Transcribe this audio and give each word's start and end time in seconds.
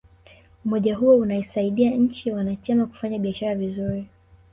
umoja 0.65 0.95
huo 0.95 1.17
unasaidia 1.17 1.91
nchi 1.91 2.31
wanachama 2.31 2.85
kufanya 2.85 3.19
biashara 3.19 3.55
vizuri 3.55 4.05